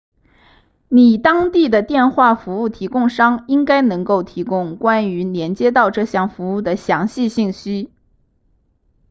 [0.89, 7.91] 你当地的电话服务提供商应该能够提供关于连接到这项服务的详细信息